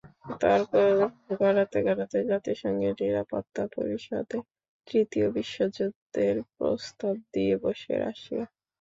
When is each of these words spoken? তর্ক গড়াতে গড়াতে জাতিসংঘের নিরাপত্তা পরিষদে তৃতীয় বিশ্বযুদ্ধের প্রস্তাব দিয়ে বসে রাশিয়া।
তর্ক 0.41 0.71
গড়াতে 1.39 1.77
গড়াতে 1.87 2.17
জাতিসংঘের 2.29 2.93
নিরাপত্তা 3.01 3.63
পরিষদে 3.75 4.37
তৃতীয় 4.87 5.27
বিশ্বযুদ্ধের 5.35 6.35
প্রস্তাব 6.55 7.15
দিয়ে 7.33 7.55
বসে 7.63 7.93
রাশিয়া। 8.01 8.45